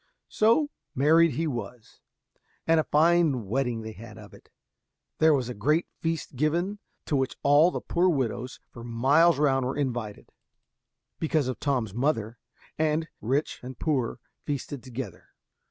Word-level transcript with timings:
So 0.29 0.71
married 0.95 1.33
he 1.33 1.45
was, 1.45 1.99
and 2.65 2.79
a 2.79 2.83
fine 2.85 3.45
wedding 3.45 3.83
they 3.83 3.91
had 3.91 4.17
of 4.17 4.33
it. 4.33 4.49
There 5.19 5.31
was 5.31 5.47
a 5.47 5.53
great 5.53 5.85
feast 5.99 6.35
given, 6.35 6.79
to 7.05 7.15
which 7.15 7.37
all 7.43 7.69
the 7.69 7.81
poor 7.81 8.09
widows 8.09 8.59
for 8.71 8.83
miles 8.83 9.37
round 9.37 9.63
were 9.63 9.77
invited, 9.77 10.31
because 11.19 11.47
of 11.47 11.59
Tom's 11.59 11.93
mother, 11.93 12.39
and 12.79 13.09
rich 13.21 13.59
and 13.61 13.77
poor 13.77 14.17
feasted 14.43 14.81
together. 14.81 15.27